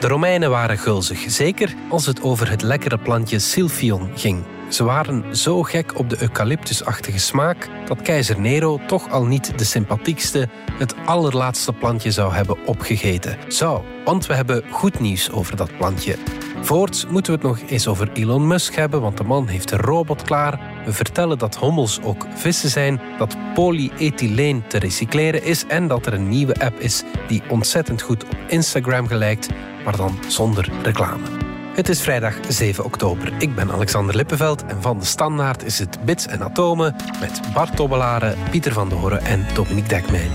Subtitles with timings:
[0.00, 4.44] De Romeinen waren gulzig, zeker als het over het lekkere plantje Silphion ging.
[4.68, 9.64] Ze waren zo gek op de eucalyptusachtige smaak dat keizer Nero toch al niet de
[9.64, 13.36] sympathiekste, het allerlaatste plantje zou hebben opgegeten.
[13.48, 16.16] Zou, want we hebben goed nieuws over dat plantje.
[16.60, 19.80] Voorts moeten we het nog eens over Elon Musk hebben, want de man heeft een
[19.80, 20.60] robot klaar.
[20.84, 26.14] We vertellen dat hommels ook vissen zijn, dat polyethyleen te recycleren is en dat er
[26.14, 29.48] een nieuwe app is die ontzettend goed op Instagram gelijkt,
[29.84, 31.26] maar dan zonder reclame.
[31.74, 33.32] Het is vrijdag 7 oktober.
[33.38, 37.76] Ik ben Alexander Lippenveld en van de Standaard is het Bits en Atomen met Bart
[37.76, 40.30] Tobbelaren, Pieter van de Horen en Dominique Dekmijn.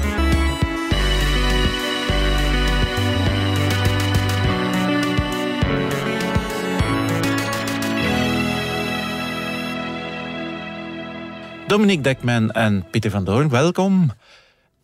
[11.67, 14.11] Dominique Dekman en Pieter van Doorn, welkom.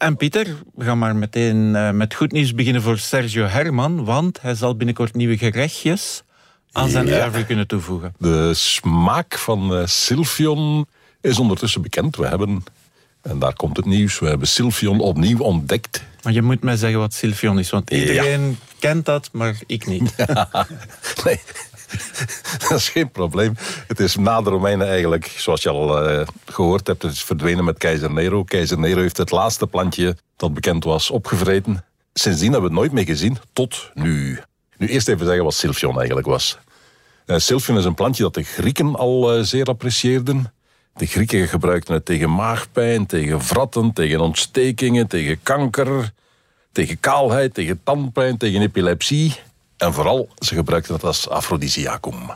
[0.01, 4.41] En Pieter, we gaan maar meteen uh, met goed nieuws beginnen voor Sergio Herman, want
[4.41, 6.23] hij zal binnenkort nieuwe gerechtjes
[6.71, 7.29] aan zijn ja.
[7.47, 8.13] kunnen toevoegen.
[8.17, 10.83] De smaak van uh,
[11.21, 12.15] is ondertussen bekend.
[12.15, 12.63] We hebben,
[13.21, 16.03] en daar komt het nieuws, we hebben Sylvion opnieuw ontdekt.
[16.23, 18.55] Maar je moet mij zeggen wat Sylvion is, want iedereen ja.
[18.79, 20.15] kent dat, maar ik niet.
[21.23, 21.39] Nee,
[22.67, 23.55] dat is geen probleem.
[23.87, 27.63] Het is na de Romeinen eigenlijk, zoals je al uh, gehoord hebt, het is verdwenen
[27.63, 28.43] met keizer Nero.
[28.43, 31.85] Keizer Nero heeft het laatste plantje dat bekend was opgevreten.
[32.13, 34.39] Sindsdien hebben we het nooit meer gezien, tot nu.
[34.77, 36.57] Nu eerst even zeggen wat Sylvion eigenlijk was.
[37.25, 40.53] Uh, Sylvion is een plantje dat de Grieken al uh, zeer apprecieerden.
[40.93, 46.11] De Grieken gebruikten het tegen maagpijn, tegen vratten, tegen ontstekingen, tegen kanker,
[46.71, 49.35] tegen kaalheid, tegen tandpijn, tegen epilepsie.
[49.81, 52.31] En vooral, ze gebruikten het als afrodisiacum.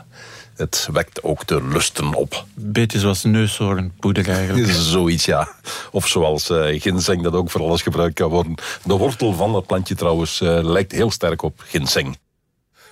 [0.56, 2.44] Het wekt ook de lusten op.
[2.54, 4.72] Beetje zoals neushoornpoeder eigenlijk.
[4.94, 5.48] Zoiets, ja.
[5.90, 8.54] Of zoals uh, ginseng, dat ook voor alles gebruikt kan worden.
[8.84, 12.18] De wortel van dat plantje trouwens uh, lijkt heel sterk op ginseng.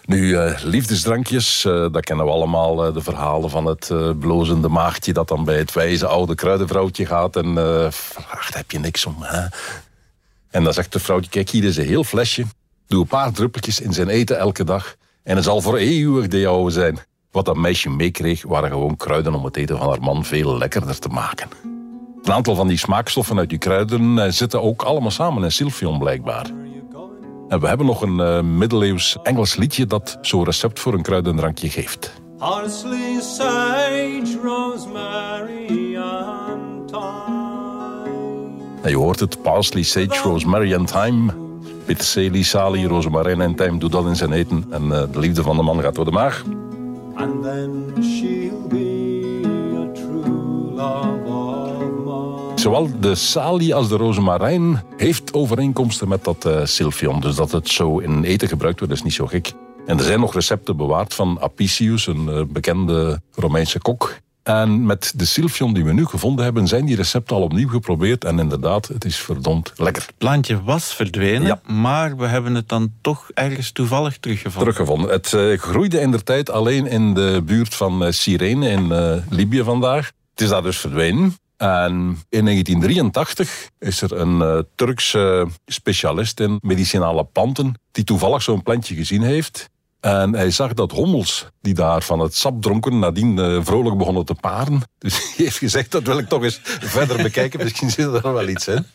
[0.04, 2.92] Nu, uh, liefdesdrankjes, dat kennen we allemaal.
[2.92, 7.54] de verhalen van het blozende maagdje dat dan bij het wijze oude kruidenvrouwtje gaat en
[7.92, 9.16] vraagt, heb je niks om?
[9.20, 9.46] Hè?
[10.50, 12.44] En dan zegt de vrouwtje, kijk, hier is een heel flesje.
[12.94, 16.40] Doe een paar druppeltjes in zijn eten elke dag en het zal voor eeuwig de
[16.40, 16.98] jouwe zijn.
[17.30, 20.98] Wat dat meisje meekreeg waren gewoon kruiden om het eten van haar man veel lekkerder
[20.98, 21.48] te maken.
[22.22, 26.46] Een aantal van die smaakstoffen uit die kruiden zitten ook allemaal samen in Sylvion blijkbaar.
[27.48, 31.70] En we hebben nog een uh, middeleeuws Engels liedje dat zo'n recept voor een kruidendrankje
[31.70, 32.12] geeft.
[32.38, 38.90] Parsley, sage, rosemary and thyme.
[38.90, 41.43] Je hoort het, parsley, sage, rosemary and thyme
[41.84, 43.78] peterselie, salie, rozemarijn en tijm.
[43.78, 44.64] Doe dat in zijn eten.
[44.70, 46.44] En uh, de liefde van de man gaat door de maag.
[47.14, 49.40] And then she'll be
[49.76, 56.64] a true love of Zowel de salie als de rozemarijn heeft overeenkomsten met dat uh,
[56.64, 57.20] sylvion.
[57.20, 59.52] Dus dat het zo in eten gebruikt wordt, is niet zo gek.
[59.86, 64.14] En er zijn nog recepten bewaard van Apicius, een uh, bekende Romeinse kok.
[64.44, 68.24] En met de Sylvion die we nu gevonden hebben, zijn die recepten al opnieuw geprobeerd.
[68.24, 70.02] En inderdaad, het is verdomd lekker.
[70.02, 71.60] Het plantje was verdwenen, ja.
[71.72, 74.72] maar we hebben het dan toch ergens toevallig teruggevonden.
[74.72, 75.10] Teruggevonden.
[75.10, 79.14] Het uh, groeide in de tijd alleen in de buurt van uh, Cyrene in uh,
[79.30, 80.10] Libië vandaag.
[80.30, 81.36] Het is daar dus verdwenen.
[81.56, 81.92] En
[82.28, 89.22] in 1983 is er een Turkse specialist in medicinale planten die toevallig zo'n plantje gezien
[89.22, 89.70] heeft.
[90.04, 94.24] En hij zag dat hommels, die daar van het sap dronken, nadien uh, vrolijk begonnen
[94.24, 94.80] te paren.
[94.98, 97.62] Dus hij heeft gezegd, dat wil ik toch eens verder bekijken.
[97.62, 98.86] Misschien zit er wel iets in.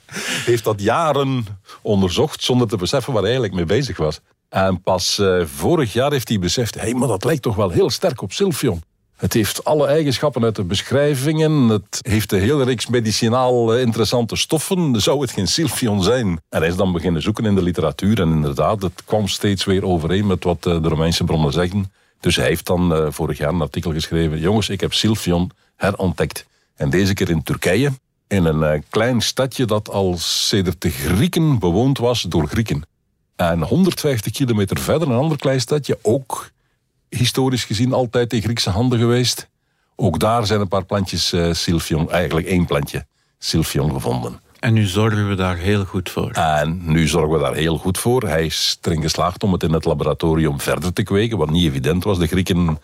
[0.45, 1.45] Heeft dat jaren
[1.81, 4.19] onderzocht, zonder te beseffen waar hij eigenlijk mee bezig was.
[4.49, 7.69] En pas uh, vorig jaar heeft hij beseft, hé, hey, maar dat lijkt toch wel
[7.69, 8.81] heel sterk op Sylvion.
[9.19, 11.69] Het heeft alle eigenschappen uit de beschrijvingen.
[11.69, 15.01] Het heeft een hele reeks medicinaal interessante stoffen.
[15.01, 16.27] Zou het geen Sylvion zijn?
[16.49, 18.21] En hij is dan beginnen zoeken in de literatuur.
[18.21, 21.91] En inderdaad, het kwam steeds weer overeen met wat de Romeinse bronnen zeggen.
[22.19, 24.39] Dus hij heeft dan uh, vorig jaar een artikel geschreven.
[24.39, 26.45] Jongens, ik heb Sylvion herontdekt.
[26.75, 27.91] En deze keer in Turkije.
[28.27, 32.83] In een klein stadje dat al sedert de Grieken bewoond was door Grieken.
[33.35, 36.51] En 150 kilometer verder een ander klein stadje, ook
[37.09, 39.49] historisch gezien altijd in Griekse handen geweest.
[39.95, 43.05] Ook daar zijn een paar plantjes uh, Sylvion, eigenlijk één plantje
[43.37, 44.39] Sylvion gevonden.
[44.59, 46.31] En nu zorgen we daar heel goed voor.
[46.31, 48.21] En nu zorgen we daar heel goed voor.
[48.21, 52.03] Hij is erin geslaagd om het in het laboratorium verder te kweken, wat niet evident
[52.03, 52.17] was.
[52.17, 52.79] De Grieken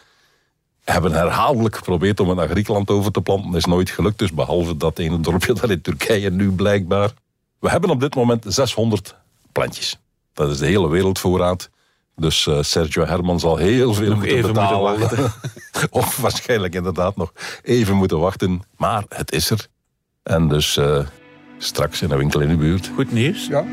[0.84, 3.52] hebben herhaaldelijk geprobeerd om het naar Griekenland over te planten.
[3.52, 7.12] Dat is nooit gelukt, dus behalve dat ene dorpje daar in Turkije nu blijkbaar.
[7.60, 9.16] We hebben op dit moment 600
[9.52, 10.00] plantjes.
[10.34, 11.70] Dat is de hele wereldvoorraad.
[12.16, 15.00] Dus eh, Sergio Herman zal heel veel nog moeten even betalen.
[15.00, 15.90] Moeten wachten.
[16.00, 17.32] of waarschijnlijk inderdaad nog
[17.64, 18.62] even moeten wachten.
[18.78, 19.68] Maar het is er.
[20.24, 21.06] En dus eh,
[21.58, 22.92] straks in de winkel in de buurt.
[22.96, 23.48] Goed nieuws.
[23.48, 23.66] Ja.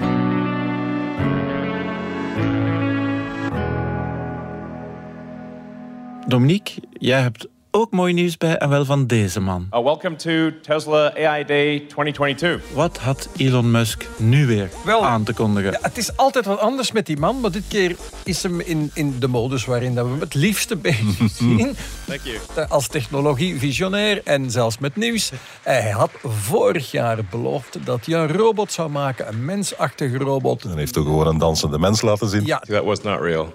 [6.26, 9.66] Dominique, jij hebt ook mooi nieuws bij en wel van deze man.
[9.74, 12.62] Uh, welcome to Tesla AI Day 2022.
[12.74, 15.70] Wat had Elon Musk nu weer Wel, aan te kondigen?
[15.72, 18.90] Ja, het is altijd wat anders met die man, maar dit keer is hem in,
[18.94, 21.76] in de modus waarin dat we hem het liefste bezig zien.
[22.06, 22.66] Thank you.
[22.68, 25.32] Als technologie-visionair en zelfs met nieuws.
[25.62, 30.64] Hij had vorig jaar beloofd dat hij een robot zou maken, een mensachtige robot.
[30.64, 32.44] En heeft ook gewoon een dansende mens laten zien.
[32.44, 33.54] Ja, That was not real.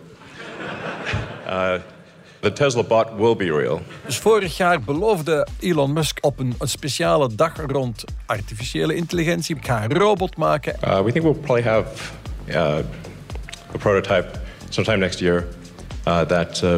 [1.48, 1.74] Uh,
[2.40, 3.82] the Tesla bot will be real.
[4.06, 9.56] dus vorig jaar beloofde Elon Musk op een, een speciale dag rond artificiële intelligentie.
[9.56, 10.76] Ik ga een robot maken.
[10.84, 12.14] Uh, we think we'll probably have
[12.48, 12.56] uh,
[13.74, 14.28] a prototype
[14.70, 15.48] sometime next year
[16.08, 16.76] uh, that uh,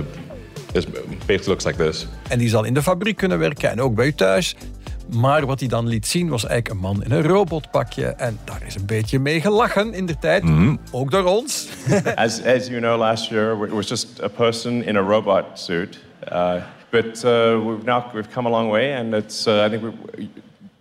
[0.71, 0.85] is,
[1.25, 2.07] basically looks like this.
[2.27, 4.55] En die zal in de fabriek kunnen werken en ook bij u thuis.
[5.11, 8.05] Maar wat hij dan liet zien was eigenlijk een man in een robotpakje.
[8.05, 10.43] En daar is een beetje mee gelachen in de tijd.
[10.91, 11.67] Ook door ons.
[12.15, 15.99] as, as you know, last year it was just a person in a robot suit.
[16.31, 16.53] Uh,
[16.89, 20.29] but uh, we've now we've come a long way, and it's uh, I think we,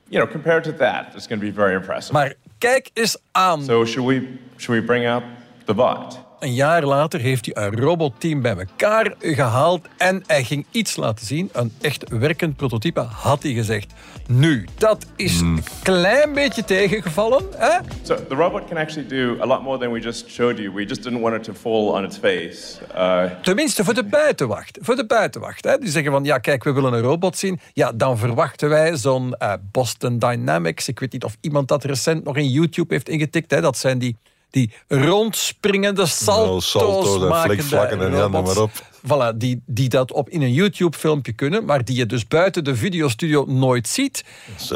[0.09, 2.13] you know, compared to that, it's going to be very impressive.
[2.13, 3.65] Maar kijk eens aan.
[3.65, 5.23] so should we should we bring out
[5.65, 6.28] the bot?
[6.39, 9.87] Een jaar later heeft hij een robotteam bij elkaar gehaald.
[9.97, 11.51] En hij ging iets laten zien.
[11.53, 13.93] Een echt werkend prototype, had hij gezegd.
[14.27, 17.45] Nu, dat is een klein beetje tegengevallen.
[17.57, 17.79] Hè?
[18.03, 20.75] So the robot can actually do a lot more than we just showed you.
[20.75, 22.79] We just didn't want it to fall on its face.
[22.95, 24.79] Uh, Tenminste, voor de buitenwacht.
[24.81, 25.65] Voor de buitenwacht.
[25.65, 25.79] Hè.
[25.79, 27.61] Die zeggen van, ja, kijk, we willen een robot zien.
[27.73, 30.89] Ja, dan verwachten wij zo'n eh, Boston Dynamics.
[30.89, 33.51] Ik weet niet of iemand dat recent nog in YouTube heeft ingetikt.
[33.51, 33.61] Hè.
[33.61, 34.17] Dat zijn die,
[34.51, 38.71] die rondspringende salto's, salto's en makende flikvlakken en ja, maar op.
[38.99, 42.77] Voilà, die, die dat op in een YouTube-filmpje kunnen, maar die je dus buiten de
[42.77, 44.25] videostudio nooit ziet.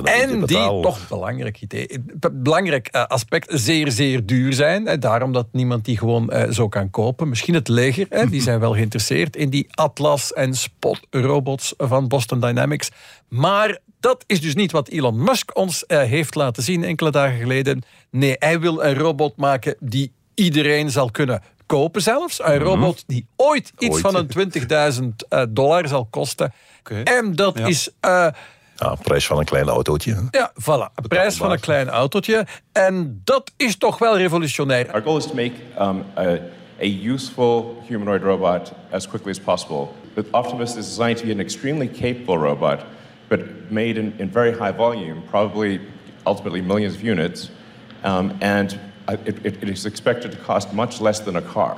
[0.04, 1.88] En die, toch belangrijk, idee,
[2.32, 4.86] belangrijk eh, aspect, zeer, zeer duur zijn.
[4.86, 7.28] Hè, daarom dat niemand die gewoon eh, zo kan kopen.
[7.28, 12.08] Misschien het leger, hè, die zijn wel geïnteresseerd in die Atlas en Spot robots van
[12.08, 12.90] Boston Dynamics.
[13.28, 17.38] Maar dat is dus niet wat Elon Musk ons eh, heeft laten zien enkele dagen
[17.38, 17.82] geleden.
[18.10, 22.42] Nee, hij wil een robot maken die iedereen zal kunnen kopen zelfs.
[22.42, 23.92] Een robot die ooit iets Mhm.
[23.92, 24.00] Ooit.
[24.00, 26.52] van een 20.000 eh, dollar zal kosten.
[27.04, 27.66] En dat Ja.
[27.66, 27.90] is...
[28.00, 28.26] eh,
[28.76, 30.28] Ja, prijs van een klein autootje.
[30.30, 30.92] ja, voilà.
[31.08, 32.46] Prijs van een klein autootje.
[32.72, 34.92] En dat is toch wel revolutionair.
[34.92, 36.38] our goal is to make um, a,
[36.80, 39.88] a useful humanoid robot as quickly as possible.
[40.14, 42.80] The Optimus is designed to be an extremely capable robot,
[43.32, 45.80] but made in, in very high volume, probably
[46.24, 47.50] ultimately millions of units,
[48.04, 51.76] um, and uh, it, it, it is expected to cost much less than a car.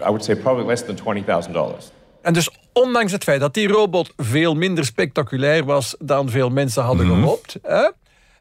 [0.00, 1.90] I would say probably less than $20,000.
[2.22, 6.82] En dus ondanks het feit dat die robot veel minder spectaculair was dan veel mensen
[6.82, 7.58] hadden gehoopt.
[7.62, 7.90] Hè?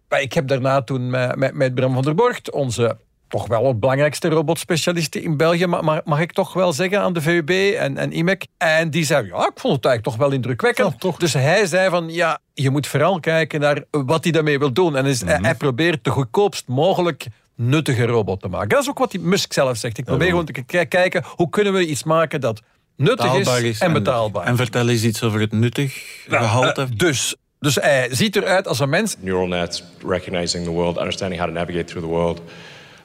[0.10, 2.98] Maar ik heb daarna toen met, met, met Bram van der Borgt, onze
[3.34, 7.14] toch wel het belangrijkste robotspecialisten in België, maar, maar mag ik toch wel zeggen aan
[7.14, 8.46] de VUB en, en IMEC.
[8.58, 11.20] En die zei, ja, ik vond het eigenlijk toch wel indrukwekkend.
[11.20, 14.96] Dus hij zei van, ja, je moet vooral kijken naar wat hij daarmee wil doen.
[14.96, 17.26] En is, hij, hij probeert de goedkoopst mogelijk
[17.56, 18.70] nuttige robot te maken.
[18.70, 19.98] Dat is ook wat die Musk zelf zegt.
[19.98, 22.62] Ik probeer gewoon te kijken, hoe kunnen we iets maken dat
[22.98, 24.46] nuttig is en betaalbaar.
[24.46, 25.94] En vertel eens iets over het nuttig
[26.28, 26.82] gehalte.
[26.82, 29.16] Eh, dus, dus hij ziet eruit als een mens.
[29.20, 32.42] neural nets, recognizing the world, understanding how to navigate through the world.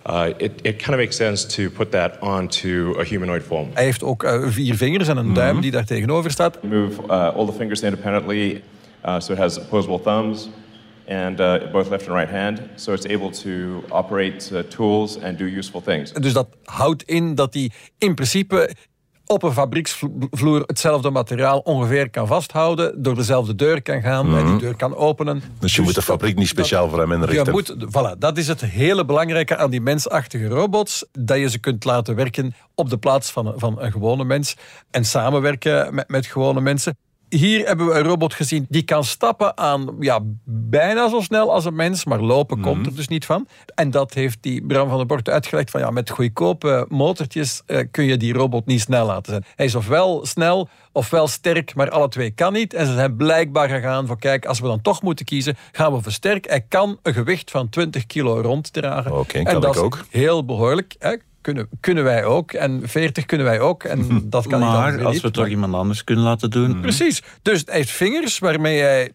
[0.08, 3.68] Uh, it, it kind of makes sense to put that onto a humanoid form.
[3.74, 6.62] Hij heeft ook eh, vier vingers en een duim die daar tegenover staat.
[6.62, 8.62] Move uh, all the fingers independently,
[9.04, 10.48] uh, so it has opposable thumbs
[11.08, 15.38] and uh, both left and right hand, so it's able to operate uh, tools and
[15.38, 16.12] do useful things.
[16.12, 18.74] Dus dat houdt in dat hij in principe
[19.28, 24.58] op een fabrieksvloer hetzelfde materiaal ongeveer kan vasthouden, door dezelfde deur kan gaan en die
[24.58, 25.42] deur kan openen.
[25.58, 27.52] Dus je moet de dat- fabriek niet speciaal voor hem Je inrichten.
[27.52, 31.04] moet, voilà, dat is het hele belangrijke aan die mensachtige robots.
[31.12, 34.56] Dat je ze kunt laten werken op de plaats van, een- van een gewone mens.
[34.90, 36.97] En samenwerken met, met gewone mensen.
[37.28, 41.64] Hier hebben we een robot gezien die kan stappen aan ja, bijna zo snel als
[41.64, 43.47] een mens, maar lopen komt er dus niet van.
[43.75, 47.87] En dat heeft die Bram van der Borgt uitgelegd van ja, met goedkope motortjes eh,
[47.90, 49.44] kun je die robot niet snel laten zijn.
[49.56, 50.68] Hij is ofwel snel
[50.99, 52.75] ofwel sterk, maar alle twee kan niet.
[52.75, 56.02] En ze zijn blijkbaar gegaan voor kijk, als we dan toch moeten kiezen, gaan we
[56.02, 56.49] voor sterk.
[56.49, 59.18] Hij kan een gewicht van 20 kilo ronddragen.
[59.18, 60.04] Oké, en kan dat is ook.
[60.11, 60.94] heel behoorlijk.
[60.99, 61.14] Hè?
[61.40, 62.52] Kunnen, kunnen wij ook.
[62.52, 63.85] En 40 kunnen wij ook.
[63.85, 65.21] En dat kan maar als niet.
[65.21, 66.80] we het toch iemand anders kunnen laten doen.
[66.80, 67.23] Precies.
[67.42, 69.12] Dus hij heeft vingers waarmee hij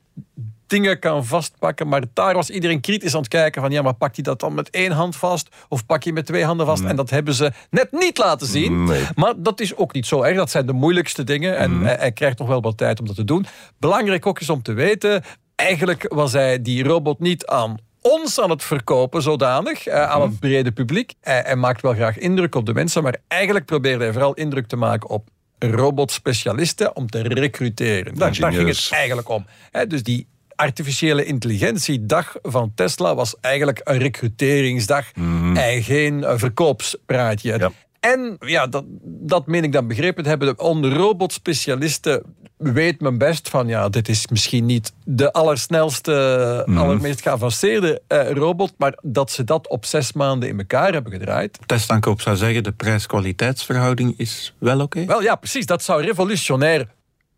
[0.68, 1.88] dingen kan vastpakken.
[1.88, 3.72] Maar daar was iedereen kritisch aan het kijken van...
[3.72, 5.56] ja, maar pakt hij dat dan met één hand vast?
[5.70, 6.84] Of pak je met twee handen vast?
[6.84, 8.84] En dat hebben ze net niet laten zien.
[8.84, 9.04] Nee.
[9.16, 10.36] Maar dat is ook niet zo erg.
[10.36, 11.58] Dat zijn de moeilijkste dingen.
[11.58, 13.46] En hij, hij krijgt nog wel wat tijd om dat te doen.
[13.78, 15.24] Belangrijk ook is om te weten...
[15.56, 20.40] eigenlijk was hij die robot niet aan ons aan het verkopen, zodanig, eh, aan het
[20.40, 21.14] brede publiek.
[21.22, 24.68] Hij, hij maakt wel graag indruk op de mensen, maar eigenlijk probeerde hij vooral indruk
[24.68, 25.30] te maken op
[25.60, 28.16] robotspecialisten om te recruteren.
[28.16, 29.46] Daar, daar ging het eigenlijk om.
[29.88, 35.58] dus die artificiële intelligentiedag van Tesla was eigenlijk een recruteringsdag mm.
[35.58, 37.58] en geen verkoopspraatje.
[37.58, 37.72] Ja.
[38.00, 40.60] En ja, dat, dat meen ik dan begrepen te hebben.
[40.60, 42.24] Onder robotspecialisten
[42.58, 46.78] weet men best van ja, dit is misschien niet de allersnelste, mm.
[46.78, 51.60] allermeest geavanceerde eh, robot, maar dat ze dat op zes maanden in elkaar hebben gedraaid.
[51.66, 55.06] Testankoop zou zeggen, de prijs-kwaliteitsverhouding is wel oké?
[55.06, 55.66] Wel ja, precies.
[55.66, 56.88] Dat zou revolutionair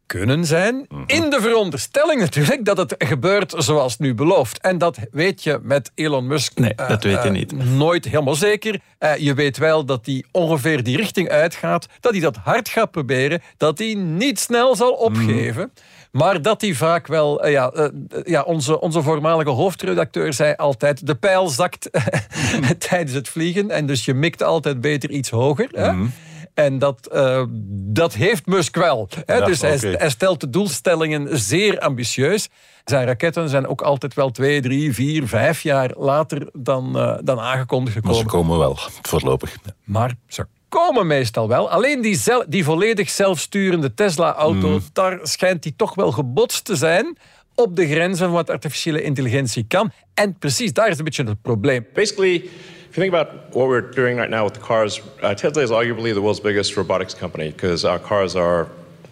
[0.06, 0.86] kunnen zijn.
[0.90, 1.04] Mhm.
[1.06, 4.60] In de veronderstelling natuurlijk dat het gebeurt zoals nu beloofd.
[4.60, 7.54] En dat weet je met Elon Musk nee, dat weet je eh, niet.
[7.76, 8.80] nooit helemaal zeker.
[9.00, 11.88] Uh, je weet wel dat hij ongeveer die richting uitgaat.
[12.00, 13.42] Dat hij dat hard gaat proberen.
[13.58, 15.72] Dat hij niet snel zal opgeven.
[15.74, 15.84] Mhm.
[16.12, 17.48] Maar dat hij vaak wel...
[17.48, 17.92] Ja,
[18.24, 21.08] ja, onze, onze voormalige hoofdredacteur zei altijd...
[21.08, 21.90] De pijl zakt
[22.90, 23.72] tijdens het vliegen.
[23.72, 25.70] En dus je mikt altijd beter iets hoger.
[25.74, 26.12] Mm
[26.56, 29.10] en dat, uh, dat heeft Musk wel.
[29.26, 29.46] Hè?
[29.46, 32.50] dus hij, hij, stelt de doelstellingen zeer ambitieus.
[32.86, 37.40] Zijn raketten zijn ook altijd wel twee, drie, vier, vijf jaar later dan, uh, dan
[37.40, 38.18] aangekondigd gekomen.
[38.18, 39.56] Maar ze komen wel, voorlopig.
[39.84, 41.70] Maar ze komen meestal wel.
[41.70, 44.82] Alleen die, die volledig zelfsturende Tesla-auto, mm.
[44.94, 47.18] daar schijnt die toch wel gebotst te zijn
[47.56, 49.92] op de grenzen van wat artificiële intelligentie kan.
[50.14, 51.86] En precies daar is een beetje het probleem.
[51.94, 52.50] Basically...
[52.96, 55.70] If you think about what we're doing right now with the cars, uh, Tesla is
[55.70, 58.70] arguably the world's biggest robotics company because our cars are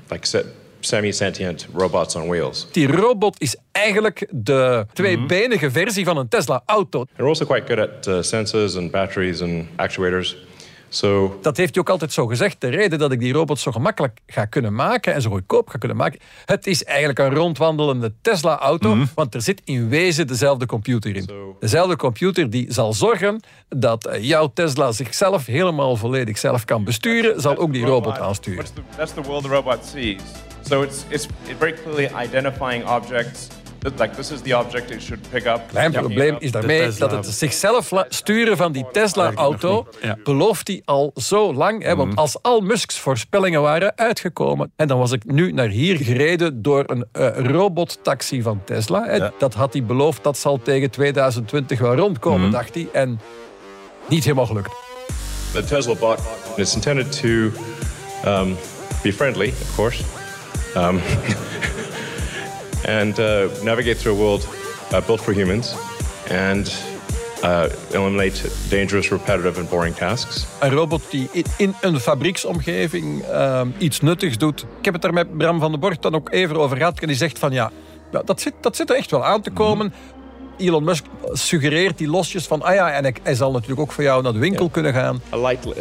[0.10, 0.26] like
[0.80, 2.68] semi-sentient robots on wheels.
[2.72, 7.06] Die robot is eigenlijk de tweebenige versie van een Tesla-auto.
[7.16, 10.36] They're also quite good at uh, sensors and batteries and actuators.
[10.96, 12.62] So, dat heeft hij ook altijd zo gezegd.
[12.62, 15.78] De reden dat ik die robot zo gemakkelijk ga kunnen maken en zo goedkoop ga
[15.78, 19.06] kunnen maken, het is eigenlijk een rondwandelende Tesla-auto, mhm.
[19.16, 21.30] want er zit in wezen dezelfde computer in.
[21.60, 27.42] Dezelfde computer die zal zorgen dat eh, jouw Tesla zichzelf helemaal volledig zelf kan besturen,
[27.42, 28.66] zal ook die robot aansturen.
[28.96, 30.22] That's the world the robot sees.
[30.62, 33.48] So it's, it's very clearly identifying objects
[33.84, 35.62] like this is the object it should pick up.
[35.68, 39.88] Klein probleem is daarmee dat het zichzelf sturen van die Tesla-auto
[40.24, 41.84] belooft hij al zo lang.
[41.84, 42.18] Hè, want mm.
[42.18, 46.84] als al Musks voorspellingen waren uitgekomen en dan was ik nu naar hier gereden door
[46.86, 49.06] een uh, robottaxi van Tesla.
[49.06, 52.52] Hè, Dat had hij beloofd, dat zal tegen 2020 wel rondkomen, mm.
[52.52, 52.88] dacht hij.
[52.92, 53.20] En
[54.08, 54.72] niet helemaal gelukt.
[55.54, 56.20] The Tesla bot
[56.56, 57.28] is intended to
[58.26, 58.58] um,
[59.04, 60.04] be friendly, of course.
[60.78, 61.00] Um,
[62.88, 63.26] and uh,
[63.62, 64.48] navigate through a world
[64.92, 65.76] uh, built for humans
[66.30, 66.84] and
[67.44, 70.46] uh, eliminate dangerous, repetitive and boring tasks.
[70.60, 74.66] Een robot die in een fabrieksomgeving uh, iets nuttigs doet.
[74.80, 77.00] Ik heb het daar met Bram van den Borg dan ook even over gehad.
[77.00, 77.72] En die zegt van ja,
[78.26, 79.94] dat zit, dat zit er echt wel aan te komen.
[80.58, 84.24] Elon Musk suggereert die losjes van, ah ja, en hij, zal natuurlijk ook voor jou
[84.24, 85.22] naar de winkel kunnen gaan.
[85.34, 85.74] A light, uh,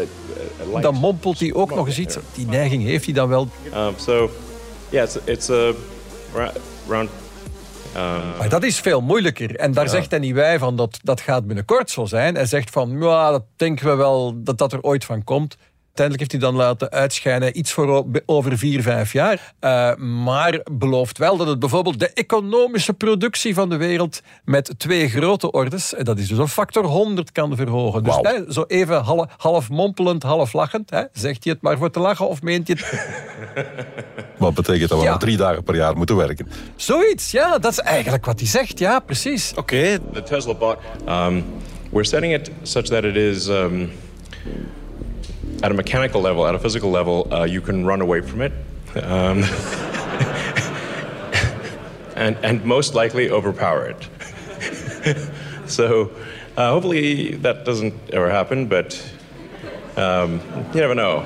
[0.66, 2.16] light dan mompelt hij ook nog eens iets.
[2.34, 3.48] Die neiging heeft hij dan wel.
[3.74, 4.30] Um, so,
[4.90, 5.72] yeah, it's, it's a
[6.88, 7.10] round
[7.96, 9.56] uh, maar dat is veel moeilijker.
[9.56, 12.34] En daar zegt hij niet wij van dat, dat gaat binnenkort zo zijn.
[12.34, 15.56] Hij zegt van, ja, dat denken we wel dat dat er ooit van komt.
[15.94, 19.54] Uiteindelijk heeft hij dan laten uitschijnen iets voor over vier, vijf jaar.
[19.60, 25.08] Uh, maar belooft wel dat het bijvoorbeeld de economische productie van de wereld met twee
[25.08, 28.04] grote orders, dat is dus een factor 100 kan verhogen.
[28.04, 30.90] Dus hè, zo even half, half, mompelend, half lachend.
[30.90, 33.06] Hè, zegt hij het maar voor te lachen of meent hij het?
[34.38, 35.16] Wat betekent dat we ja.
[35.16, 36.48] drie dagen per jaar moeten werken?
[36.76, 38.78] Zoiets, ja, dat is eigenlijk wat hij zegt.
[38.78, 39.50] Ja, precies.
[39.50, 39.60] Oké.
[39.60, 39.98] Okay.
[40.12, 40.76] The Tesla bot,
[41.08, 41.44] um,
[41.90, 43.46] we're setting it such that it is...
[43.48, 43.90] Um,
[45.62, 48.52] at a mechanical level, at a physical level, uh, you can run away from it.
[48.96, 49.42] Um,
[52.16, 54.08] and, and most likely overpower it.
[55.66, 56.10] so
[56.56, 59.00] uh, hopefully that doesn't ever happen, but
[59.96, 60.40] um,
[60.74, 61.24] you never know.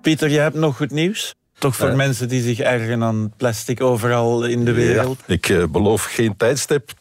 [0.00, 1.34] Pieter, jij hebt nog goed nieuws?
[1.58, 5.22] Toch voor mensen die zich ergeren aan plastic overal in de wereld?
[5.26, 6.92] ik uh, beloof geen tijdstip,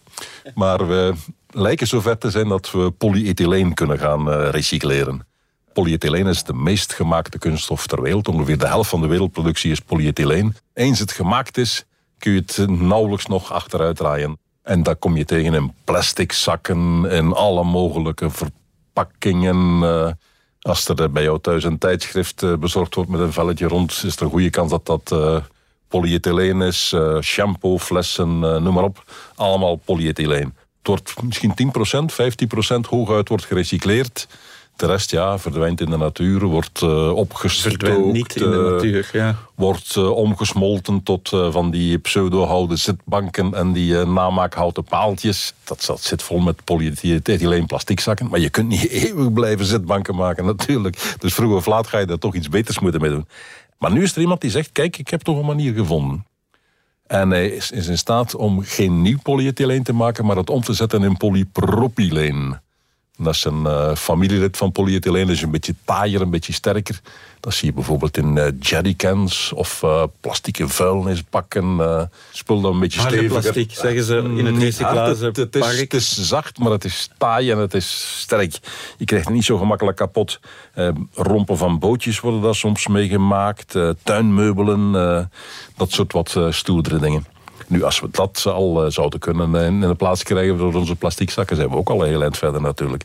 [0.54, 1.14] maar we
[1.50, 5.28] lijken zover te zijn dat we polyethyleen kunnen gaan uh, recycleren.
[5.74, 8.28] Polyethyleen is de meest gemaakte kunststof ter wereld.
[8.28, 10.56] Ongeveer de helft van de wereldproductie is polyethyleen.
[10.74, 11.86] Eens het gemaakt is,
[12.18, 14.38] kun je het nauwelijks nog achteruit draaien.
[14.64, 19.84] En dat kom je tegen in plastic zakken, in alle mogelijke verpakkingen.
[20.66, 24.04] Uh, als er bij jou thuis een tijdschrift eh, bezorgd wordt met een velletje rond,
[24.06, 25.38] is er een goede kans dat dat uh,
[25.88, 29.04] polyethyleen is, uh, shampoo, flessen, noem maar op.
[29.36, 30.54] Allemaal polyethyleen.
[30.78, 32.14] Het wordt misschien 10%,
[32.76, 34.28] 15% hooguit wordt gerecycleerd.
[34.75, 37.75] De rest ja, verdwijnt in de natuur, wordt uh, opgestookt.
[37.82, 39.36] Verdwijnt niet in de eh, natuur, ja.
[39.55, 45.53] Wordt uh, omgesmolten tot van die pseudo-houten zitbanken en die namaakhouten paaltjes.
[45.63, 48.27] Dat, dat zit vol met polyethyleen plasticzakken.
[48.29, 51.15] Maar je kunt niet eeuwig blijven zitbanken maken, natuurlijk.
[51.20, 53.27] Dus vroeg of laat ga je daar toch iets beters moeten mee doen.
[53.77, 56.25] Maar nu is er iemand die zegt, kijk, ik heb toch een manier gevonden.
[57.08, 60.62] En hij is, is in staat om geen nieuw polyethyleen te maken, maar het om
[60.62, 62.63] te zetten in polypropyleen.
[63.18, 67.02] Dat is een uh, familielid van polyethyleen, dat is een beetje taaier, een beetje sterker.
[67.40, 71.80] Dat zie je bijvoorbeeld in uh, jerrycans of uh, plastieke vuilnisbakken.
[72.32, 73.28] Spul dan een beetje steviger.
[73.28, 77.10] plastic, zeggen ze in het recyclage het, het, is, het is zacht, maar het is
[77.18, 78.60] taai en het is sterk.
[78.98, 80.40] Je krijgt het niet zo gemakkelijk kapot.
[81.14, 83.76] rompen van bootjes worden daar soms mee gemaakt.
[84.04, 84.92] tuinmeubelen,
[85.76, 87.35] dat soort wat stoerdere dingen.
[87.68, 91.56] Nu, als we dat al zouden kunnen in de plaats krijgen door onze plastic zakken,
[91.56, 93.04] zijn we ook al een heel eind verder natuurlijk.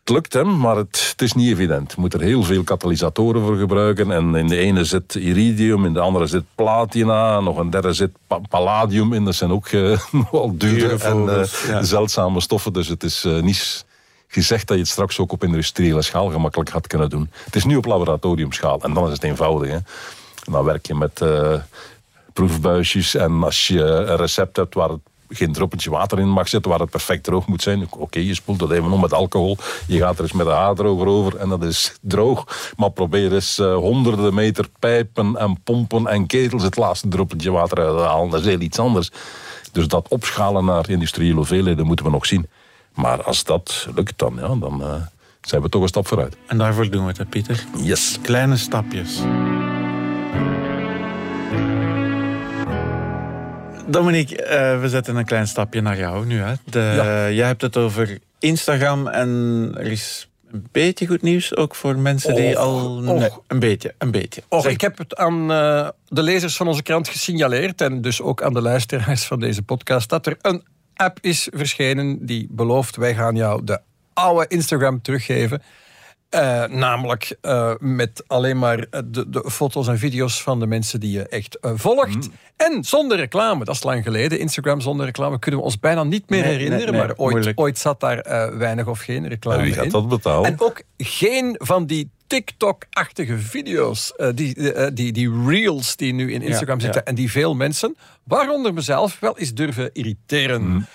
[0.00, 1.92] Het lukt hem, maar het, het, is niet evident.
[1.92, 4.10] Je moet er heel veel katalysatoren voor gebruiken.
[4.10, 8.10] En in de ene zit iridium, in de andere zit platina, nog een derde zit
[8.48, 9.24] palladium in.
[9.24, 11.82] Dat zijn ook uh, nogal dure en uh, ja.
[11.82, 12.72] zeldzame stoffen.
[12.72, 13.84] Dus het is uh, niet
[14.28, 17.30] gezegd dat je het straks ook op industriële schaal gemakkelijk had kunnen doen.
[17.44, 19.70] Het is nu op laboratoriumschaal en dan is het eenvoudig.
[19.70, 19.76] Hè.
[20.44, 21.22] En dan werk je met
[22.40, 23.14] proefbuisjes.
[23.14, 26.80] En als je een recept hebt waar het geen druppeltje water in mag zetten, waar
[26.80, 27.86] het perfect droog moet zijn.
[27.90, 29.56] Oké, je spoelt dat even om met alcohol.
[29.86, 32.72] Je gaat er eens met een haardroger over en dat is droog.
[32.76, 37.78] Maar probeer eens uh, honderden meter pijpen en pompen en ketels het laatste druppeltje water
[37.78, 38.30] uit te halen.
[38.30, 39.10] Dat is heel iets anders.
[39.72, 42.48] Dus dat opschalen naar industriële hoeveelheden moeten we nog zien.
[42.94, 44.94] Maar als dat lukt, dan, ja, dan uh,
[45.40, 46.36] zijn we toch een stap vooruit.
[46.46, 47.64] En daarvoor doen we het, hè, Pieter?
[47.76, 48.18] Yes.
[48.22, 49.20] Kleine stapjes.
[53.90, 56.40] Dominique, uh, we zetten een klein stapje naar jou nu.
[56.40, 56.54] Hè.
[56.64, 57.30] De, ja.
[57.30, 62.34] Jij hebt het over Instagram en er is een beetje goed nieuws ook voor mensen
[62.34, 63.00] die al...
[63.00, 64.42] Nee, een beetje, een beetje.
[64.48, 68.42] Och, ik heb het aan uh, de lezers van onze krant gesignaleerd en dus ook
[68.42, 73.14] aan de luisteraars van deze podcast dat er een app is verschenen die belooft wij
[73.14, 73.80] gaan jou de
[74.12, 75.62] oude Instagram teruggeven.
[76.34, 81.12] Uh, namelijk uh, met alleen maar de, de, foto's en video's van de mensen die
[81.12, 82.14] je echt uh, volgt.
[82.14, 82.32] Mm.
[82.56, 83.64] En zonder reclame.
[83.64, 84.38] Dat is lang geleden.
[84.38, 86.84] Instagram zonder reclame kunnen we ons bijna niet meer nee, herinneren.
[86.84, 88.22] Nee, nee, maar ooit, ooit, zat daar
[88.58, 89.90] weinig of geen reclame wie gaat in.
[89.90, 90.50] dat betalen?
[90.50, 94.12] En ook geen van die TikTok-achtige video's.
[94.34, 97.02] die, die, die reels die nu in Instagram ja, zitten.
[97.04, 97.10] Ja.
[97.10, 100.62] En die veel mensen, waaronder mezelf, wel eens durven irriteren.
[100.62, 100.86] Mm.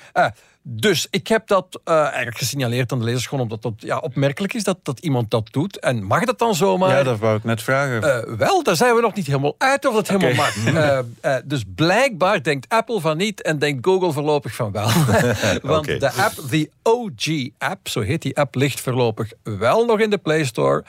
[0.67, 4.53] Dus ik heb dat uh, eigenlijk gesignaleerd aan de lezers, gewoon omdat dat ja, opmerkelijk
[4.53, 5.79] is dat, dat iemand dat doet.
[5.79, 6.89] En mag dat dan zomaar?
[6.89, 8.27] Ja, dat wou ik net vragen.
[8.29, 10.31] Uh, wel, daar zijn we nog niet helemaal uit of dat okay.
[10.31, 11.03] helemaal mag.
[11.21, 14.87] Uh, dus blijkbaar denkt Apple van niet en denkt Google voorlopig van wel.
[15.61, 15.99] Want okay.
[15.99, 20.43] de app, de OG-app, zo heet die app, ligt voorlopig wel nog in de Play
[20.43, 20.83] Store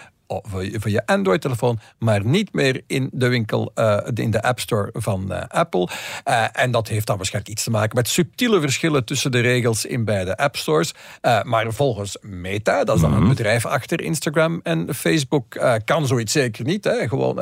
[0.62, 4.90] je, voor je Android-telefoon, maar niet meer in de winkel, uh, in de App Store
[4.92, 5.88] van uh, Apple.
[6.28, 9.84] Uh, en dat heeft dan waarschijnlijk iets te maken met subtiele verschillen tussen de regels
[9.84, 10.94] in beide App Stores.
[11.42, 13.24] maar volgens Meta, dat is dan mm -hmm.
[13.24, 15.44] een bedrijf achter Instagram en Facebook,
[15.84, 16.84] kan zoiets zeker niet.
[16.84, 17.08] Hè?
[17.08, 17.40] Gewoon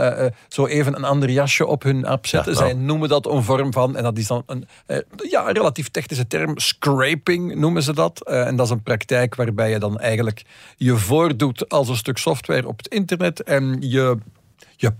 [0.49, 2.53] zo even een ander jasje op hun app zetten.
[2.53, 2.70] Ja, nou.
[2.70, 4.66] Zij noemen dat een vorm van, en dat is dan een
[5.31, 8.27] ja, relatief technische term, scraping noemen ze dat.
[8.27, 10.42] en dat is een praktijk waarbij je dan eigenlijk
[10.77, 14.18] je voordoet als een stuk software op het internet en je,
[14.76, 14.92] je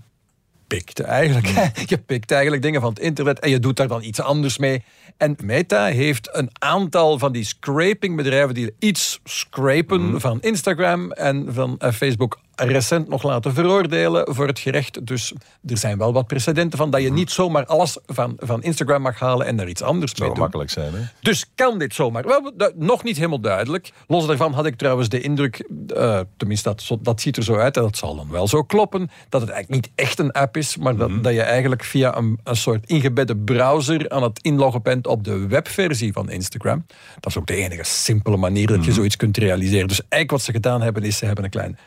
[0.67, 1.47] pikt eigenlijk.
[1.91, 4.83] Je pikt eigenlijk dingen van het internet en je doet daar dan iets anders mee.
[5.17, 10.19] En Meta heeft een aantal van die scrapingbedrijven die iets scrapen mm.
[10.19, 15.07] van Instagram en van uh, Facebook recent nog laten veroordelen voor het gerecht.
[15.07, 15.33] Dus
[15.65, 19.19] er zijn wel wat precedenten van dat je niet zomaar alles van, van Instagram mag
[19.19, 20.39] halen en er iets anders mee doen.
[20.39, 20.99] makkelijk zijn, hè?
[21.21, 22.23] Dus kan dit zomaar?
[22.23, 23.91] Wel, nog niet helemaal duidelijk.
[24.07, 27.77] Los daarvan had ik trouwens de indruk, uh, tenminste dat, dat ziet er zo uit
[27.77, 30.77] en dat zal dan wel zo kloppen, dat het eigenlijk niet echt een app is,
[30.77, 31.23] maar dat, mm -hmm.
[31.23, 35.47] dat je eigenlijk via een, een soort ingebedde browser aan het inloggen bent op de
[35.47, 36.85] webversie van Instagram.
[37.19, 38.95] Dat is ook de enige simpele manier dat je mm -hmm.
[38.95, 39.87] zoiets kunt realiseren.
[39.87, 41.77] Dus eigenlijk wat ze gedaan hebben, is ze hebben een klein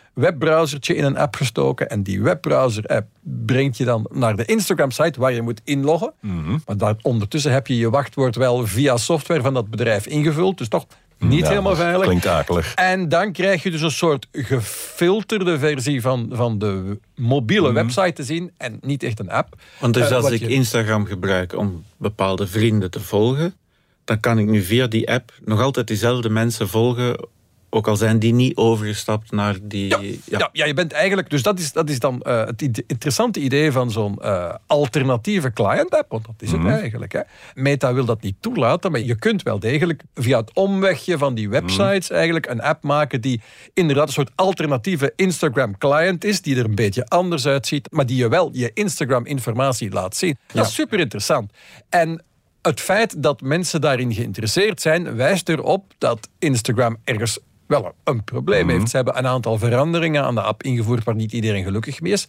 [0.58, 1.90] webbrowsertje in een app gestoken.
[1.90, 6.12] En die webbrowser-app brengt je dan naar de Instagram-site waar je moet inloggen.
[6.20, 6.62] Mm -hmm.
[6.66, 10.58] Maar daar, ondertussen heb je je wachtwoord wel via software van dat bedrijf ingevuld.
[10.58, 10.86] Dus toch
[11.18, 12.06] niet ja, helemaal veilig.
[12.06, 12.74] Klinkt akelig.
[12.74, 17.86] En dan krijg je dus een soort gefilterde versie van, van de mobiele mm -hmm.
[17.86, 18.50] website te zien.
[18.56, 19.56] En niet echt een app.
[19.80, 20.48] Want dus uh, als ik je...
[20.48, 23.54] Instagram gebruik om bepaalde vrienden te volgen.
[24.04, 27.28] Dan kan ik nu via die app nog altijd diezelfde mensen volgen
[27.70, 29.88] Ook al zijn die niet overgestapt naar die...
[29.88, 30.48] Ja, ja.
[30.52, 31.30] ja, je bent eigenlijk...
[31.30, 36.10] Dus dat is, dat is dan uh, het interessante idee van zo'n uh, alternatieve client-app.
[36.10, 36.78] Want dat is het mm -hmm.
[36.78, 37.12] eigenlijk.
[37.12, 37.20] Hè.
[37.54, 41.48] Meta wil dat niet toelaten, maar je kunt wel degelijk via het omwegje van die
[41.48, 42.16] websites mm.
[42.16, 43.40] eigenlijk een app maken die
[43.74, 48.28] inderdaad een soort alternatieve Instagram-client is, die er een beetje anders uitziet, maar die je
[48.28, 50.38] wel je Instagram-informatie laat zien.
[50.52, 51.52] Dat is super interessant.
[51.88, 52.22] En
[52.62, 58.66] het feit dat mensen daarin geïnteresseerd zijn, wijst erop dat Instagram ergens wel een probleem
[58.66, 58.76] mhm.
[58.76, 58.90] heeft.
[58.90, 62.28] Ze hebben een aantal veranderingen aan de app ingevoerd waar niet iedereen gelukkig mee is.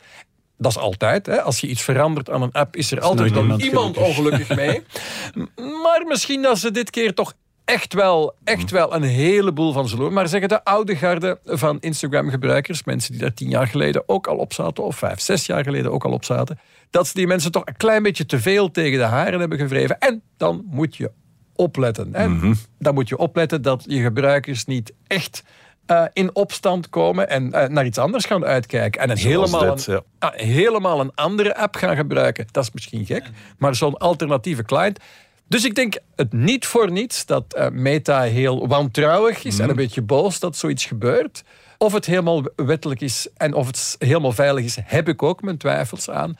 [0.58, 1.26] Dat is altijd.
[1.26, 1.42] Hè.
[1.42, 4.82] Als je iets verandert aan een app, is er altijd iemand, iemand ongelukkig mee.
[5.84, 7.34] maar misschien dat ze dit keer toch
[7.66, 12.84] echt wel, echt wel een heleboel van zullen Maar zeggen de oude garde van Instagram-gebruikers,
[12.84, 15.92] mensen die daar tien jaar geleden ook al op zaten, of vijf, zes jaar geleden
[15.92, 19.00] ook al op zaten, dat ze die mensen toch een klein beetje te veel tegen
[19.00, 20.00] de haren hebben gevreven.
[20.00, 21.12] En dan moet je
[21.60, 22.10] opletten.
[22.16, 22.28] Hè?
[22.28, 22.54] Mhm.
[22.78, 25.44] Dan moet je opletten dat je gebruikers niet echt
[25.88, 29.02] uh, in opstand komen en uh, naar iets anders gaan uitkijken.
[29.02, 30.34] En een helemaal, dit, een, ja.
[30.34, 32.48] uh, helemaal een andere app gaan gebruiken.
[32.52, 33.24] Dat is misschien gek,
[33.58, 35.00] maar zo'n alternatieve client.
[35.50, 39.62] Dus ik denk het niet voor niets dat uh, Meta heel wantrouwig is mm.
[39.62, 41.44] en een beetje boos dat zoiets gebeurt.
[41.78, 45.58] Of het helemaal wettelijk is en of het helemaal veilig is, heb ik ook mijn
[45.58, 46.38] twijfels aan.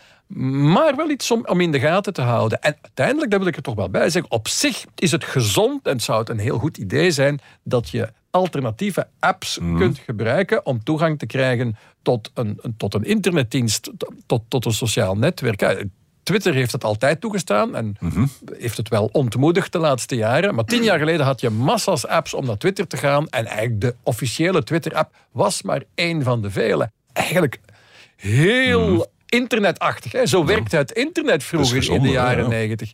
[0.74, 2.62] Maar wel iets om, om in de gaten te houden.
[2.62, 5.88] En uiteindelijk, daar wil ik er toch wel bij zeggen, op zich is het gezond
[5.88, 9.78] en zou het een heel goed idee zijn dat je alternatieve apps mm.
[9.78, 13.92] kunt gebruiken om toegang te krijgen tot een, een, tot een internetdienst,
[14.26, 15.88] tot, tot een sociaal netwerk.
[16.30, 18.26] Twitter heeft het altijd toegestaan en mhm.
[18.58, 20.56] heeft het wel ontmoedigd de laatste jaren.
[20.56, 23.28] Maar tien jaar geleden had je massa's apps om naar Twitter te gaan.
[23.28, 26.92] En eigenlijk de officiële Twitter-app was maar één van de vele.
[27.14, 27.60] Eigenlijk
[28.16, 29.04] heel mhm.
[29.26, 30.12] internetachtig.
[30.12, 30.26] Hè?
[30.26, 32.92] Zo werkte het internet vroeger in de jaren negentig.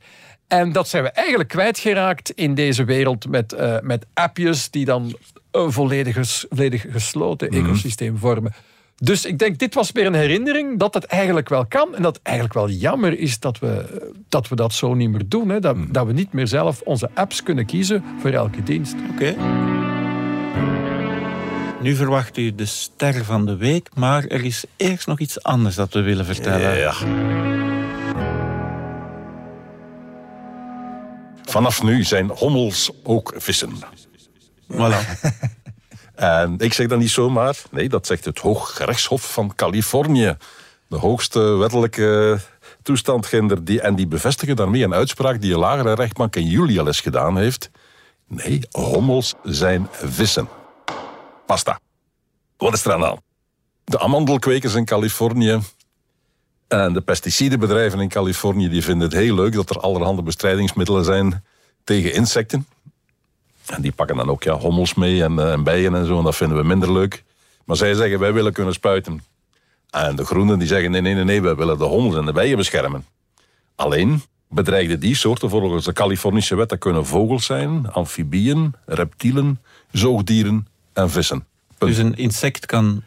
[0.48, 5.17] En dat zijn we eigenlijk kwijtgeraakt in deze wereld met, uh, met appjes die dan
[5.52, 6.17] een volledig,
[6.50, 7.65] volledig gesloten mhm.
[7.65, 8.54] ecosysteem vormen.
[8.95, 11.95] Dus ik denk, dit was weer een herinnering dat het eigenlijk wel kan.
[11.95, 15.27] En dat het eigenlijk wel jammer is dat we dat, we dat zo niet meer
[15.27, 15.49] doen.
[15.49, 15.60] Hè.
[15.60, 15.91] Dat, hmm.
[15.91, 18.95] dat we niet meer zelf onze apps kunnen kiezen voor elke dienst.
[19.12, 19.36] Oké.
[21.81, 25.75] Nu verwacht u de ster van de week, maar er is eerst nog iets anders
[25.75, 26.77] dat we willen vertellen.
[26.77, 26.93] Ja.
[31.43, 33.69] Vanaf nu zijn hommels ook vissen.
[34.71, 34.99] Voilà.
[36.15, 37.58] En ik zeg dat niet zomaar.
[37.71, 40.38] Nee, dat zegt het Hooggerechtshof van Californië.
[40.88, 42.39] De hoogste wettelijke
[42.82, 43.65] toestandgender.
[43.65, 47.01] Die, en die bevestigen daarmee een uitspraak die een lagere rechtbank in juli al eens
[47.01, 47.69] gedaan heeft.
[48.28, 50.47] Nee, hommels zijn vissen.
[51.45, 51.80] Pasta.
[52.58, 53.21] Wat is er aan de hand?
[53.84, 55.60] De amandelkwekers in Californië
[56.67, 61.43] en de pesticidenbedrijven in Californië die vinden het heel leuk dat er allerhande bestrijdingsmiddelen zijn
[61.84, 62.67] tegen insecten.
[63.65, 66.17] En die pakken dan ook ja, hommels mee en, uh, en bijen en zo.
[66.17, 67.23] En dat vinden we minder leuk.
[67.65, 69.23] Maar zij zeggen, wij willen kunnen spuiten.
[69.89, 72.32] En de groenen die zeggen, nee, nee, nee, nee wij willen de hommels en de
[72.32, 73.06] bijen beschermen.
[73.75, 76.69] Alleen bedreigde die soorten volgens de Californische wet...
[76.69, 81.45] dat kunnen vogels zijn, amfibieën, reptielen, zoogdieren en vissen.
[81.78, 83.04] Dus een insect kan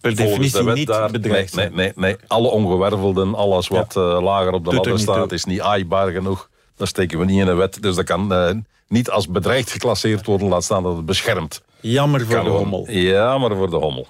[0.00, 4.00] per definitie niet daar, bedreigd nee, nee, nee, Alle ongewervelden, alles wat ja.
[4.00, 5.32] uh, lager op de ladder staat...
[5.32, 6.50] is niet aaibaar genoeg.
[6.76, 7.82] Dat steken we niet in de wet.
[7.82, 8.50] Dus dat kan uh,
[8.92, 11.62] niet als bedreigd geclasseerd worden, laat staan dat het beschermt.
[11.80, 12.90] Jammer voor de hommel.
[12.90, 14.06] Jammer voor de hommel.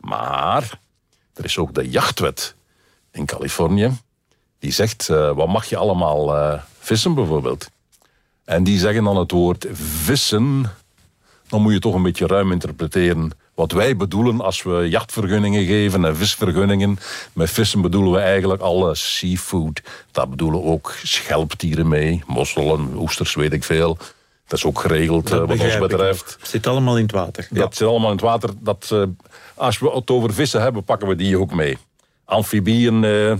[0.00, 0.78] Maar
[1.34, 2.54] er is ook de jachtwet
[3.12, 3.90] in Californië.
[4.58, 7.70] Die zegt, uh, wat mag je allemaal uh, vissen bijvoorbeeld?
[8.44, 10.72] En die zeggen dan het woord vissen.
[11.48, 16.04] Dan moet je toch een beetje ruim interpreteren wat wij bedoelen als we jachtvergunningen geven
[16.04, 16.98] en visvergunningen.
[17.32, 19.82] Met vissen bedoelen we eigenlijk alle seafood.
[20.10, 23.96] Daar bedoelen ook schelpdieren mee, mosselen, oesters, weet ik veel.
[24.46, 26.36] Dat is ook geregeld uh, wat ons betreft.
[26.40, 27.48] Het zit allemaal in het water.
[27.50, 28.50] Ja, het zit allemaal in het water.
[28.60, 29.02] Dat, uh,
[29.54, 31.78] als we het over vissen hebben, pakken we die ook mee.
[32.24, 33.34] Amfibieën uh,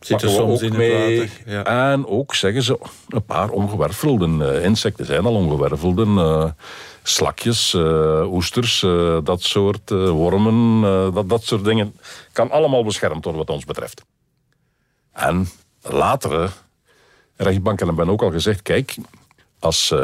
[0.00, 1.20] zitten soms in mee.
[1.20, 1.52] het water.
[1.52, 1.92] Ja.
[1.92, 4.62] En ook, zeggen ze, een paar ongewervelden.
[4.62, 6.54] insecten zijn al ongewervelden
[7.08, 10.80] slakjes, uh, oesters, uh, dat soort uh, wormen,
[11.14, 11.96] dat, dat soort dingen.
[12.32, 14.04] Kan allemaal beschermd worden wat ons betreft.
[15.12, 15.48] En
[15.80, 16.48] latere
[17.36, 18.96] rechtbanken hebben ook al gezegd, kijk,
[19.58, 19.94] als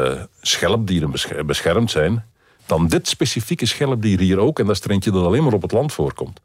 [0.41, 1.11] schelpdieren
[1.45, 2.25] beschermd zijn,
[2.65, 5.61] dan dit specifieke schelpdier hier ook, en dat is er eentje dat alleen maar op
[5.61, 6.39] het land voorkomt.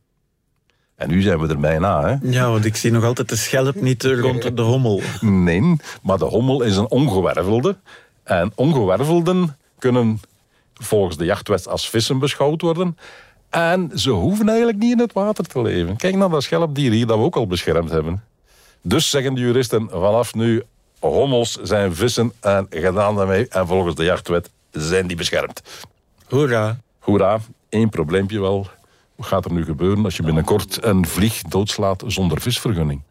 [0.96, 2.08] En nu zijn we er bijna.
[2.08, 2.30] Hè?
[2.30, 5.00] Ja, want ik zie nog altijd de schelp niet rond de hommel.
[5.20, 7.76] Nee, maar de hommel is een ongewervelde.
[8.22, 10.20] En ongewervelden kunnen
[10.78, 12.98] volgens de jachtwet als vissen beschouwd worden.
[13.50, 15.96] En ze hoeven eigenlijk niet in het water te leven.
[15.96, 18.24] Kijk naar dat schelpdier hier dat we ook al beschermd hebben.
[18.82, 20.62] Dus zeggen de juristen vanaf nu,
[20.98, 23.48] hommels zijn vissen en gedaan daarmee.
[23.48, 25.62] En volgens de jachtwet zijn die beschermd.
[26.26, 26.80] Hoera.
[26.98, 27.38] Hoera,
[27.68, 28.66] één probleempje wel.
[29.14, 33.02] Wat gaat er nu gebeuren als je binnenkort een vlieg doodslaat zonder visvergunning?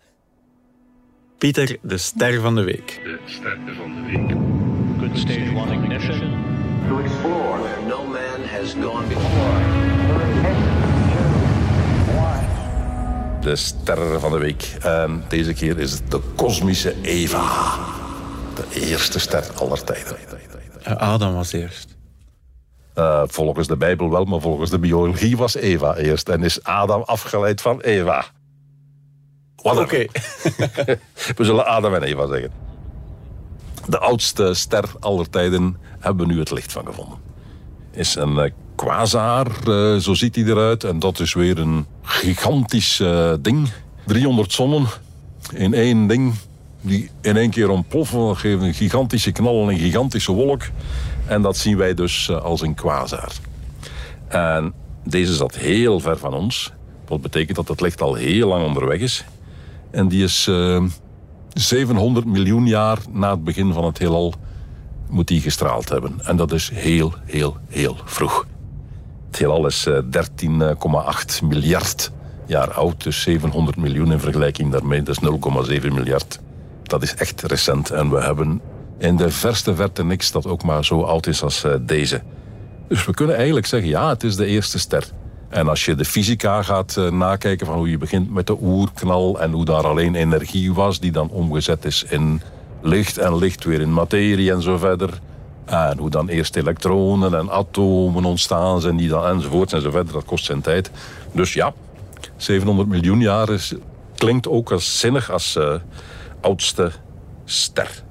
[1.38, 3.02] Pieter, de ster van de week.
[3.04, 4.30] De ster van de week.
[5.00, 6.57] Good stage one ignition.
[6.88, 9.86] To explore where no man has gone before.
[13.42, 14.76] De ster van de week.
[14.82, 17.76] En deze keer is het de kosmische Eva.
[18.56, 20.18] De eerste ster aller tijden.
[20.84, 21.96] Eh, Adam was eerst.
[22.96, 26.30] Uh, volgens de Bijbel wel, maar volgens de biologie was Eva eerst.
[26.30, 28.26] En is Adam afgeleid van Eva.
[29.56, 29.80] Oké.
[29.80, 30.10] Okay.
[31.38, 32.67] we zullen Adam en Eva zeggen.
[33.88, 37.18] De oudste ster aller tijden hebben we nu het licht van gevonden.
[37.92, 38.44] Is een uh,
[38.76, 40.84] quasar, uh, zo ziet hij eruit.
[40.84, 43.70] En dat is weer een gigantisch uh, ding.
[44.06, 44.86] 300 zonnen
[45.54, 46.34] in één ding.
[46.82, 48.20] Die in één keer ontploffen.
[48.20, 50.62] Dat geeft een gigantische knal en een gigantische wolk.
[51.26, 53.32] En dat zien wij dus als een quasar.
[54.28, 54.74] En
[55.04, 56.72] deze zat heel ver van ons.
[57.08, 59.26] Wat betekent dat het licht al heel lang onderweg is.
[59.92, 60.50] En die is
[61.60, 64.34] 700 miljoen jaar na het begin van het heelal
[65.10, 66.20] moet die gestraald hebben.
[66.24, 68.48] En dat is heel, heel, heel vroeg.
[69.28, 69.98] Het heelal is uh,
[71.40, 72.12] 13,8 miljard
[72.46, 73.04] jaar oud.
[73.04, 76.40] Dus 700 miljoen in vergelijking daarmee, dat is 0,7 miljard.
[76.84, 77.90] Dat is echt recent.
[77.90, 78.62] En we hebben
[78.98, 82.22] in de verste verte niks dat ook maar zo oud is als uh, deze.
[82.88, 85.08] Dus we kunnen eigenlijk zeggen, ja, het is de eerste ster.
[85.50, 89.42] En als je de fysica gaat uh, nakijken van hoe je begint met de oerknal
[89.42, 92.42] en hoe daar alleen energie was die dan omgezet is in
[92.82, 95.20] licht en licht weer in materie en zo verder.
[95.66, 100.14] En hoe dan eerst elektronen en atomen ontstaan zijn die dan enzovoort en zo verder.
[100.14, 100.92] Dat kost zijn tijd.
[101.32, 101.74] Dus ja,
[102.38, 103.74] 700 miljoen jaar is,
[104.16, 105.74] klinkt ook als zinnig als uh,
[106.42, 106.92] oudste
[107.46, 108.04] ster.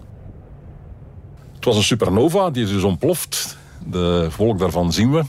[1.54, 3.56] Het was een supernova, die is dus ontploft.
[3.84, 5.24] De volk daarvan zien we.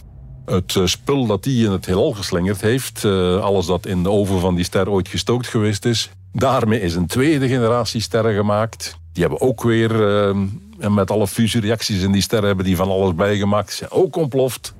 [0.51, 4.09] Het uh, spul dat die in het heelal geslingerd heeft, uh, alles dat in de
[4.09, 8.97] oven van die ster ooit gestookt geweest is, daarmee is een tweede generatie sterren gemaakt.
[9.13, 9.91] Die hebben ook weer,
[10.29, 13.73] uh, met alle fusiereacties in die sterren, hebben die van alles bijgemaakt.
[13.73, 14.73] Zijn ook ontploft.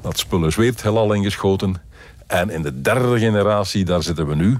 [0.00, 1.82] Dat spul is weer het heelal ingeschoten.
[2.26, 4.58] En in de derde generatie, daar zitten we nu.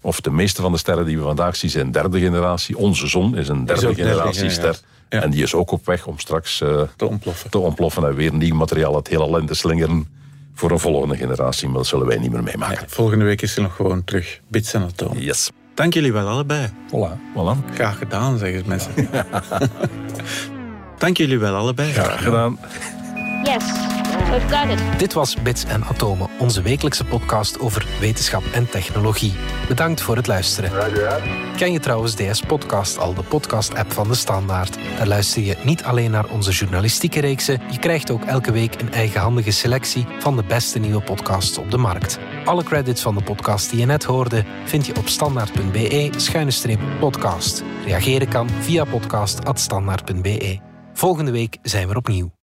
[0.00, 2.78] Of de meeste van de sterren die we vandaag zien zijn derde generatie.
[2.78, 4.80] Onze zon is een derde, derde generatie ster.
[5.08, 5.22] Ja.
[5.22, 7.50] En die is ook op weg om straks uh, te, ontploffen.
[7.50, 10.08] te ontploffen en weer nieuw materiaal het heelal in te slingeren
[10.54, 11.68] voor een volgende generatie.
[11.68, 12.78] Maar dat zullen wij niet meer meemaken.
[12.80, 14.40] Ja, volgende week is er nog gewoon terug.
[14.48, 15.18] Bits en atoom.
[15.18, 15.50] Yes.
[15.74, 16.68] Dank jullie wel allebei.
[16.68, 17.34] Voilà.
[17.34, 17.74] voilà.
[17.74, 18.92] Graag gedaan, zeggen mensen.
[20.98, 21.92] Dank jullie wel allebei.
[21.92, 22.58] Graag gedaan.
[23.44, 23.64] Yes,
[24.98, 29.32] Dit was Bits en Atomen, onze wekelijkse podcast over wetenschap en technologie.
[29.68, 30.70] Bedankt voor het luisteren.
[31.56, 34.78] Ken je trouwens DS Podcast al, de podcast-app van de Standaard?
[34.96, 38.92] Daar luister je niet alleen naar onze journalistieke reeksen, je krijgt ook elke week een
[38.92, 42.18] eigenhandige selectie van de beste nieuwe podcasts op de markt.
[42.44, 47.62] Alle credits van de podcast die je net hoorde vind je op standaard.be-podcast.
[47.84, 50.58] Reageren kan via podcast.standaard.be.
[50.92, 52.30] Volgende week zijn we opnieuw.